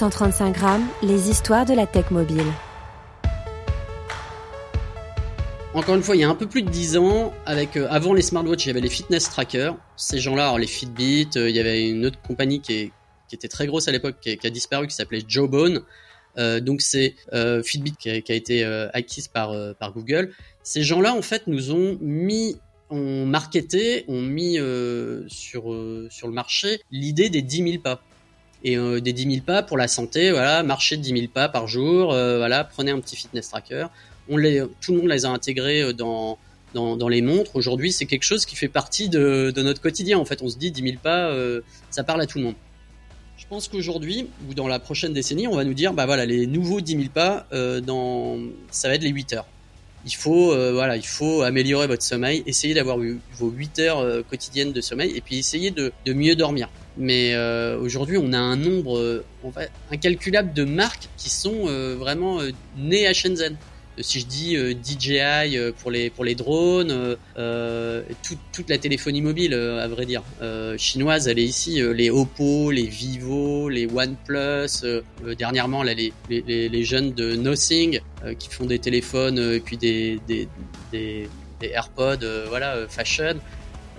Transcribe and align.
135 0.00 0.54
grammes, 0.54 0.88
les 1.02 1.28
histoires 1.28 1.66
de 1.66 1.74
la 1.74 1.86
tech 1.86 2.10
mobile. 2.10 2.46
Encore 5.74 5.94
une 5.94 6.02
fois, 6.02 6.16
il 6.16 6.20
y 6.20 6.24
a 6.24 6.28
un 6.30 6.34
peu 6.34 6.46
plus 6.46 6.62
de 6.62 6.70
10 6.70 6.96
ans, 6.96 7.34
avec 7.44 7.76
euh, 7.76 7.86
avant 7.90 8.14
les 8.14 8.22
smartwatches, 8.22 8.64
il 8.64 8.68
y 8.68 8.70
avait 8.70 8.80
les 8.80 8.88
fitness 8.88 9.28
trackers. 9.28 9.76
Ces 9.98 10.18
gens-là, 10.18 10.56
les 10.56 10.66
Fitbit, 10.66 11.28
euh, 11.36 11.50
il 11.50 11.54
y 11.54 11.60
avait 11.60 11.86
une 11.86 12.06
autre 12.06 12.18
compagnie 12.26 12.62
qui, 12.62 12.90
était 13.30 13.48
très 13.48 13.66
grosse 13.66 13.88
à 13.88 13.92
l'époque, 13.92 14.16
qui, 14.22 14.38
a 14.42 14.48
disparu, 14.48 14.86
qui 14.86 14.94
s'appelait 14.94 15.22
Jawbone. 15.28 15.82
Euh, 16.38 16.60
donc 16.60 16.80
c'est 16.80 17.14
Fitbit 17.62 17.92
qui 17.98 18.08
a, 18.08 18.34
été 18.34 18.64
acquise 18.94 19.28
par, 19.28 19.52
par 19.74 19.92
Google. 19.92 20.32
Ces 20.62 20.82
gens-là, 20.82 21.12
en 21.12 21.20
fait, 21.20 21.46
nous 21.46 21.72
ont 21.72 21.98
mis 22.00 22.56
ont 22.88 23.26
marketé, 23.26 24.06
ont 24.08 24.22
mis 24.22 24.54
sur, 25.28 25.64
sur 26.08 26.26
le 26.26 26.32
marché 26.32 26.80
l'idée 26.90 27.28
des 27.28 27.42
10 27.42 27.72
000 27.72 27.82
pas 27.82 28.00
et 28.62 28.76
des 28.76 29.12
10 29.12 29.22
000 29.22 29.36
pas 29.44 29.62
pour 29.62 29.78
la 29.78 29.88
santé, 29.88 30.30
voilà, 30.30 30.62
marcher 30.62 30.96
10 30.96 31.08
000 31.08 31.22
pas 31.32 31.48
par 31.48 31.66
jour, 31.66 32.08
voilà, 32.08 32.64
prenez 32.64 32.90
un 32.90 33.00
petit 33.00 33.16
fitness 33.16 33.48
tracker 33.48 33.86
tout 34.80 34.92
le 34.92 34.98
monde 34.98 35.08
les 35.08 35.24
a 35.24 35.30
intégrés 35.30 35.82
euh, 35.82 35.92
dans, 35.92 36.38
dans, 36.74 37.08
les 37.08 37.22
montres. 37.22 37.56
Aujourd'hui, 37.56 37.92
c'est 37.92 38.06
quelque 38.06 38.22
chose 38.22 38.46
qui 38.46 38.56
fait 38.56 38.68
partie 38.68 39.08
de, 39.08 39.52
notre 39.56 39.80
quotidien. 39.80 40.18
En 40.18 40.24
fait, 40.24 40.42
on 40.42 40.48
se 40.48 40.56
dit 40.56 40.70
10 40.70 40.82
000 40.82 40.96
pas, 41.02 41.30
euh, 41.30 41.60
ça 41.90 42.04
parle 42.04 42.20
à 42.20 42.26
tout 42.26 42.38
le 42.38 42.44
monde. 42.44 42.54
Je 43.36 43.46
pense 43.48 43.68
qu'aujourd'hui, 43.68 44.28
ou 44.48 44.54
dans 44.54 44.68
la 44.68 44.78
prochaine 44.78 45.12
décennie, 45.12 45.48
on 45.48 45.56
va 45.56 45.64
nous 45.64 45.74
dire, 45.74 45.92
bah 45.92 46.06
voilà, 46.06 46.26
les 46.26 46.46
nouveaux 46.46 46.80
10 46.80 46.92
000 46.92 47.04
pas, 47.12 47.46
euh, 47.52 47.80
dans, 47.80 48.38
ça 48.70 48.88
va 48.88 48.94
être 48.94 49.02
les 49.02 49.10
8 49.10 49.32
heures. 49.32 49.46
Il 50.06 50.14
faut, 50.14 50.54
voilà, 50.72 50.96
il 50.96 51.06
faut 51.06 51.42
améliorer 51.42 51.86
votre 51.86 52.02
sommeil, 52.02 52.42
essayer 52.46 52.72
d'avoir 52.72 52.96
vos 52.98 53.50
8 53.50 53.78
heures 53.80 54.24
quotidiennes 54.28 54.72
de 54.72 54.80
sommeil, 54.80 55.14
et 55.14 55.20
puis 55.20 55.38
essayer 55.38 55.70
de, 55.70 55.92
mieux 56.06 56.34
dormir. 56.36 56.70
Mais 56.96 57.36
aujourd'hui, 57.76 58.16
on 58.16 58.32
a 58.32 58.38
un 58.38 58.56
nombre 58.56 59.22
incalculable 59.90 60.54
de 60.54 60.64
marques 60.64 61.08
qui 61.18 61.28
sont 61.28 61.66
vraiment 61.98 62.40
nées 62.78 63.06
à 63.06 63.12
Shenzhen 63.12 63.56
si 64.02 64.20
je 64.20 64.26
dis 64.26 64.56
euh, 64.56 64.74
DJI 64.74 65.58
euh, 65.58 65.72
pour 65.72 65.90
les 65.90 66.34
drones, 66.34 67.16
euh, 67.38 68.02
toute 68.52 68.68
la 68.68 68.78
téléphonie 68.78 69.22
mobile, 69.22 69.54
à 69.54 69.88
vrai 69.88 70.06
dire, 70.06 70.22
chinoise, 70.76 71.28
elle 71.28 71.38
est 71.38 71.44
ici. 71.44 71.80
les 71.94 72.10
Oppo, 72.10 72.70
les 72.70 72.86
Vivo, 72.86 73.68
les 73.68 73.86
OnePlus. 73.86 75.02
dernièrement, 75.38 75.82
là, 75.82 75.94
les, 75.94 76.84
jeunes 76.84 77.12
de 77.12 77.36
Nothing 77.36 78.00
qui 78.38 78.48
font 78.48 78.66
des 78.66 78.78
téléphones 78.78 79.38
et 79.38 79.60
puis 79.60 79.76
des 79.76 80.18
AirPods, 81.62 82.26
voilà, 82.48 82.86
fashion. 82.88 83.36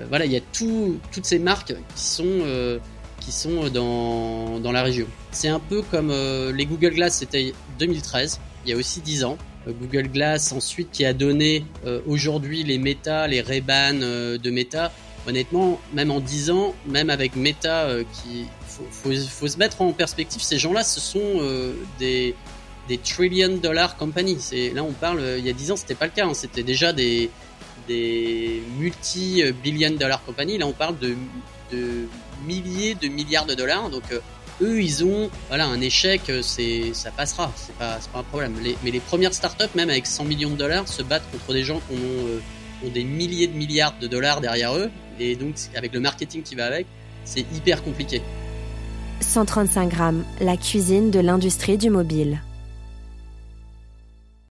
voilà, 0.10 0.26
il 0.26 0.32
y 0.32 0.38
a 0.38 0.42
tout, 0.54 1.00
toutes 1.12 1.26
ces 1.26 1.40
marques 1.40 1.74
qui 1.96 3.32
sont 3.32 3.70
dans 3.70 4.72
la 4.72 4.84
région. 4.84 5.08
C'est 5.32 5.50
un 5.50 5.60
peu 5.60 5.82
comme 5.82 6.12
les 6.54 6.66
Google 6.66 6.94
Glass, 6.94 7.18
c'était 7.18 7.54
2013, 7.80 8.40
il 8.66 8.72
y 8.72 8.74
a 8.74 8.78
aussi 8.78 9.02
10 9.02 9.24
ans. 9.24 9.38
Euh, 9.67 9.72
Google 9.80 10.08
Glass 10.08 10.52
ensuite 10.52 10.92
qui 10.92 11.06
a 11.06 11.14
donné 11.14 11.66
euh, 11.86 12.02
aujourd'hui 12.08 12.64
les 12.64 12.78
Meta, 12.78 13.28
les 13.28 13.42
ray 13.42 13.64
euh, 13.70 14.38
de 14.38 14.52
Meta. 14.52 14.92
Honnêtement, 15.28 15.80
même 15.94 16.09
en 16.09 16.20
10 16.20 16.50
ans, 16.50 16.73
même 16.88 17.12
avec 17.12 17.36
Meta, 17.36 17.90
qui 18.12 18.45
faut, 18.66 19.14
faut, 19.14 19.48
se 19.48 19.58
mettre 19.59 19.80
en 19.84 19.92
perspective, 19.94 20.42
ces 20.42 20.58
gens-là, 20.58 20.84
ce 20.84 21.00
sont 21.00 21.44
des, 22.00 22.34
des 22.90 22.98
trillion 22.98 23.58
dollar 23.58 23.98
companies. 23.98 24.38
C'est 24.40 24.72
là 24.72 24.84
on 24.84 24.94
parle. 24.94 25.22
il 25.38 25.45
y 25.45 25.50
a 25.52 25.53
10 25.53 25.73
ans, 25.73 25.75
c'était 25.75 25.94
pas 25.94 26.06
le 26.08 26.12
cas. 26.12 26.25
Hein. 26.25 26.34
c'était 26.34 26.64
déjà 26.64 26.92
des 26.92 27.30
des 27.88 28.64
multi 28.80 29.44
billion 29.64 29.92
dollar 29.92 30.25
companies. 30.25 30.58
Là, 30.58 30.66
on 30.66 30.73
parle 30.73 30.98
de, 30.98 31.16
de 31.72 32.08
milliers 32.48 32.96
de 32.96 33.08
milliards 33.08 33.46
de 33.46 33.53
dollars. 33.53 33.92
Donc 33.92 34.06
eux, 34.62 34.81
ils 34.81 35.04
ont 35.04 35.30
voilà 35.48 35.67
un 35.67 35.81
échec, 35.81 36.30
euh, 36.30 36.42
ça 36.42 37.12
passera, 37.12 37.52
c'est 37.56 37.76
pas 37.76 38.00
pas 38.14 38.20
un 38.20 38.23
problème. 38.23 38.54
mais 38.84 38.92
les 38.92 39.00
premières 39.00 39.34
startups, 39.34 39.76
même 39.76 39.90
avec 39.90 40.08
100 40.08 40.26
millions 40.26 40.50
de 40.52 40.56
dollars, 40.56 40.88
se 40.88 41.03
battent 41.03 41.30
contre 41.31 41.53
des 41.53 41.64
gens 41.64 41.81
qui 41.90 41.95
euh, 41.95 42.40
ont 42.86 42.90
des 42.90 43.03
milliers 43.03 43.48
de 43.48 43.58
milliards 43.58 43.96
de 44.00 44.08
dollars 44.08 44.41
derrière 44.41 44.75
eux, 44.75 44.90
et 45.19 45.36
donc 45.36 45.56
avec 45.75 45.94
le 45.94 46.00
marketing 46.00 46.44
qui 46.44 46.56
va 46.56 46.66
avec, 46.66 46.86
c'est 47.25 47.46
hyper 47.56 47.84
compliqué. 47.84 48.22
135 49.19 49.90
grammes, 49.90 50.24
la 50.40 50.58
cuisine 50.58 51.12
de 51.12 51.19
l'industrie 51.19 51.78
du 51.78 51.90
mobile. 51.90 52.41